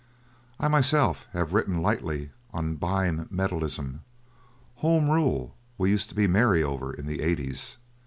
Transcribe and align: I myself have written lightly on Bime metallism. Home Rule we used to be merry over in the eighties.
I 0.59 0.67
myself 0.67 1.27
have 1.31 1.53
written 1.53 1.79
lightly 1.83 2.31
on 2.51 2.73
Bime 2.77 3.27
metallism. 3.29 4.01
Home 4.77 5.11
Rule 5.11 5.55
we 5.77 5.91
used 5.91 6.09
to 6.09 6.15
be 6.15 6.25
merry 6.25 6.63
over 6.63 6.91
in 6.91 7.05
the 7.05 7.21
eighties. 7.21 7.77